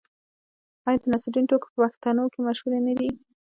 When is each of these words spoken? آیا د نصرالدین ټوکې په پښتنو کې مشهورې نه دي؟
آیا 0.87 0.97
د 1.01 1.03
نصرالدین 1.11 1.45
ټوکې 1.49 1.67
په 1.71 1.77
پښتنو 1.83 2.23
کې 2.33 2.39
مشهورې 2.47 2.79
نه 2.87 2.93
دي؟ 2.99 3.09